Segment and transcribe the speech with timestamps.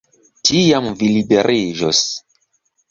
[0.49, 2.05] Tiam vi liberiĝos.